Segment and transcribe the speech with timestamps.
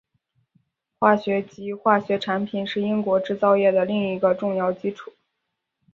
[0.97, 5.13] 化学及化学产品是英国制造业的另一个重要基础。